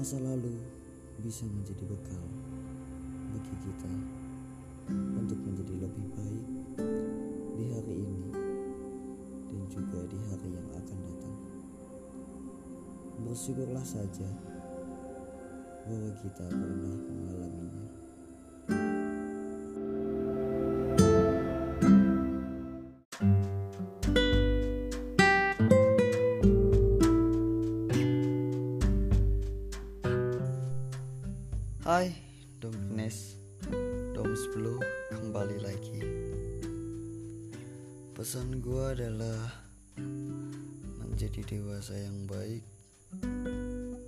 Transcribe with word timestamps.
Masa 0.00 0.16
lalu 0.16 0.56
bisa 1.20 1.44
menjadi 1.44 1.84
bekal 1.84 2.24
bagi 3.36 3.52
kita 3.60 3.92
untuk 4.88 5.36
menjadi 5.44 5.76
lebih 5.76 6.06
baik 6.16 6.46
di 7.52 7.64
hari 7.68 7.94
ini 8.08 8.32
dan 9.44 9.60
juga 9.68 10.00
di 10.08 10.16
hari 10.24 10.56
yang 10.56 10.68
akan 10.72 10.98
datang. 11.04 11.36
Bersyukurlah 13.28 13.84
saja 13.84 14.24
bahwa 15.84 16.10
kita 16.24 16.48
pernah 16.48 16.96
mengalaminya. 17.04 17.89
Hai, 31.80 32.12
Dom 32.60 32.76
Ines, 32.92 33.40
Dom 34.12 34.28
10 34.28 35.16
kembali 35.16 35.64
lagi. 35.64 36.04
Pesan 38.12 38.60
gua 38.60 38.92
adalah 38.92 39.48
menjadi 41.00 41.40
dewasa 41.40 41.96
yang 41.96 42.28
baik 42.28 42.60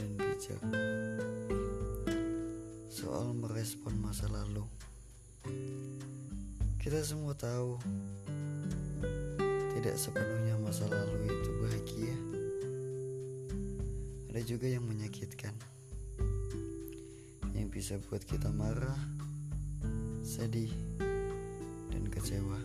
dan 0.00 0.10
bijak. 0.16 0.56
Soal 2.88 3.36
merespon 3.36 4.00
masa 4.00 4.32
lalu, 4.32 4.64
kita 6.80 7.04
semua 7.04 7.36
tahu 7.36 7.76
tidak 9.76 10.00
sepenuhnya 10.00 10.56
masa 10.56 10.88
lalu 10.88 11.36
itu 11.36 11.50
bahagia. 11.60 12.16
Ada 14.32 14.40
juga 14.56 14.72
yang 14.72 14.88
menyakitkan 14.88 15.77
bisa 17.78 17.94
buat 18.10 18.18
kita 18.26 18.50
marah, 18.58 18.98
sedih, 20.26 20.74
dan 21.94 22.10
kecewa. 22.10 22.58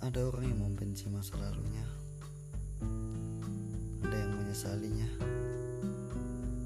Ada 0.00 0.16
orang 0.32 0.48
yang 0.48 0.64
membenci 0.64 1.12
masa 1.12 1.36
lalunya, 1.36 1.84
ada 4.00 4.16
yang 4.16 4.32
menyesalinya, 4.32 5.08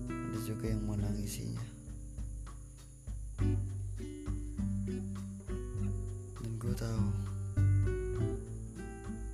ada 0.06 0.38
juga 0.46 0.70
yang 0.70 0.86
menangisinya. 0.86 1.66
Dan 6.38 6.50
gue 6.62 6.74
tahu, 6.78 7.06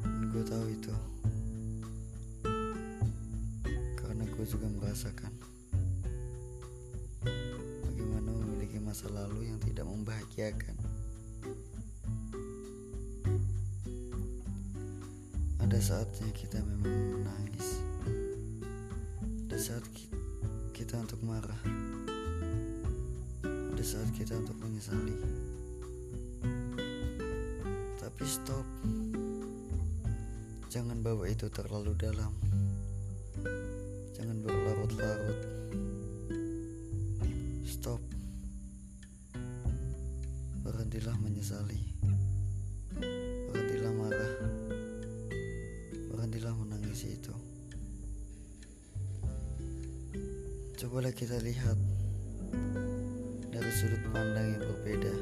dan 0.00 0.22
gue 0.32 0.44
tahu 0.48 0.64
itu 0.72 1.09
gue 4.41 4.56
juga 4.56 4.72
merasakan 4.72 5.28
bagaimana 7.84 8.33
memiliki 8.41 8.80
masa 8.80 9.12
lalu 9.12 9.52
yang 9.52 9.60
tidak 9.60 9.84
membahagiakan. 9.84 10.80
Ada 15.60 15.78
saatnya 15.84 16.32
kita 16.32 16.56
memang 16.56 17.20
menangis. 17.20 17.84
Ada 19.44 19.60
saat 19.60 19.84
ki- 19.92 20.08
kita 20.72 20.97
untuk 20.97 21.20
marah. 21.20 21.60
Ada 23.44 23.84
saat 23.84 24.08
kita 24.16 24.41
untuk 24.41 24.56
menyesali. 24.56 25.20
Tapi 28.00 28.25
stop. 28.25 28.64
Jangan 30.72 31.04
bawa 31.04 31.28
itu 31.28 31.44
terlalu 31.52 31.92
dalam. 32.00 32.32
Jangan 34.91 35.06
berlarut-larut. 35.06 35.38
Stop. 37.62 38.03
Berhentilah 40.66 41.15
menyesali. 41.22 41.78
Berhentilah 43.54 43.92
marah. 43.94 44.34
Berhentilah 46.10 46.54
menangisi 46.59 47.15
itu. 47.15 47.31
Cobalah 50.75 51.15
kita 51.15 51.38
lihat 51.38 51.78
dari 53.54 53.70
sudut 53.70 54.03
pandang 54.10 54.59
yang 54.59 54.65
berbeda. 54.75 55.15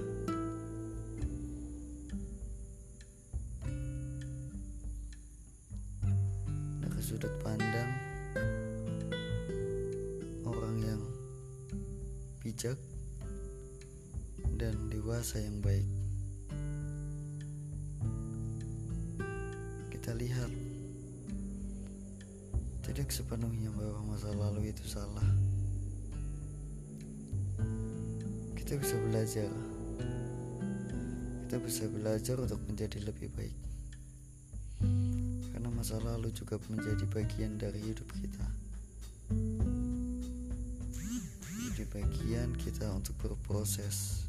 Dari 6.80 7.02
sudut 7.04 7.34
pandang 7.44 8.07
bijak 12.48 12.80
dan 14.56 14.72
dewasa 14.88 15.36
yang 15.36 15.60
baik. 15.60 15.84
Kita 19.92 20.16
lihat 20.16 20.48
tidak 22.88 23.12
sepenuhnya 23.12 23.68
bahwa 23.76 24.16
masa 24.16 24.32
lalu 24.32 24.72
itu 24.72 24.80
salah. 24.88 25.28
Kita 28.56 28.80
bisa 28.80 28.96
belajar. 28.96 29.52
Kita 31.44 31.56
bisa 31.60 31.84
belajar 31.92 32.36
untuk 32.40 32.64
menjadi 32.64 32.96
lebih 33.04 33.28
baik. 33.36 33.56
Karena 35.52 35.68
masa 35.68 36.00
lalu 36.00 36.32
juga 36.32 36.56
menjadi 36.72 37.04
bagian 37.12 37.60
dari 37.60 37.92
hidup 37.92 38.08
kita. 38.16 38.48
Bagian 41.98 42.54
kita 42.54 42.86
untuk 42.94 43.18
berproses 43.18 44.22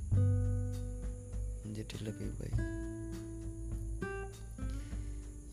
menjadi 1.61 2.01
lebih 2.01 2.33
baik. 2.41 2.57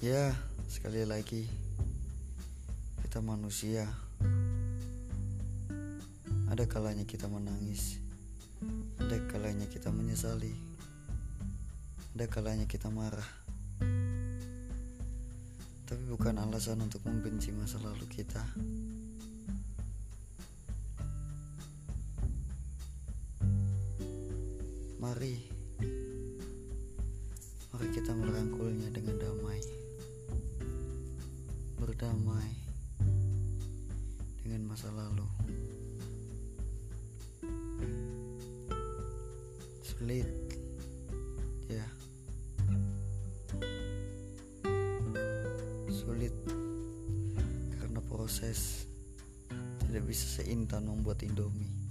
Ya, 0.01 0.33
sekali 0.65 1.05
lagi 1.05 1.45
kita 3.05 3.21
manusia. 3.21 3.85
Ada 6.49 6.65
kalanya 6.65 7.05
kita 7.05 7.29
menangis. 7.29 8.01
Ada 8.97 9.21
kalanya 9.29 9.69
kita 9.69 9.93
menyesali. 9.93 10.57
Ada 12.17 12.33
kalanya 12.33 12.65
kita 12.65 12.89
marah. 12.89 13.29
Tapi 15.85 16.03
bukan 16.09 16.41
alasan 16.41 16.81
untuk 16.81 17.05
membenci 17.05 17.53
masa 17.53 17.77
lalu 17.85 18.09
kita. 18.09 18.41
Mari, 25.07 25.39
mari 27.71 27.87
kita 27.95 28.11
merangkulnya 28.11 28.91
dengan 28.91 29.15
damai, 29.23 29.63
berdamai 31.79 32.51
dengan 34.43 34.67
masa 34.67 34.91
lalu. 34.91 35.23
Sulit, 39.87 40.27
ya, 41.71 41.87
sulit 45.87 46.35
karena 47.79 48.03
proses 48.11 48.91
tidak 49.87 50.03
bisa 50.03 50.43
seintan 50.43 50.91
membuat 50.91 51.23
Indomie. 51.23 51.86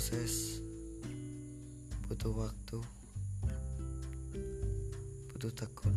Proses. 0.00 0.64
Butuh 2.08 2.32
waktu, 2.32 2.80
butuh 5.28 5.52
tekun. 5.52 5.92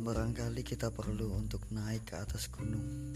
Barangkali 0.00 0.64
kita 0.64 0.88
perlu 0.88 1.36
untuk 1.36 1.60
naik 1.68 2.00
ke 2.08 2.16
atas 2.16 2.48
gunung. 2.48 3.12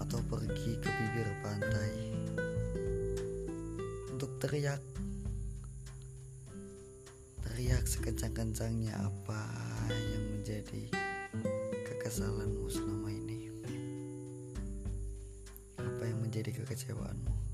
Atau 0.00 0.24
pergi 0.32 0.80
ke 0.80 0.88
bibir 0.88 1.28
pantai. 1.44 1.92
Untuk 4.16 4.32
teriak. 4.40 4.80
Teriak 7.44 7.84
sekencang-kencangnya 7.84 8.96
apa 8.96 9.44
yang 9.92 10.24
menjadi 10.40 10.88
kekesalanmu 11.84 12.64
selama 12.72 12.93
menjadi 16.34 16.66
kekecewaanmu 16.66 17.53